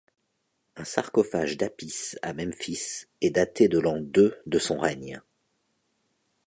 Un 0.77 0.83
sarcophage 0.83 1.57
d'Apis 1.57 2.17
à 2.23 2.33
Memphis 2.33 3.05
est 3.21 3.29
daté 3.29 3.67
de 3.67 3.77
l'an 3.77 3.99
deux 4.01 4.35
de 4.47 4.57
son 4.57 4.79
règne. 4.79 5.21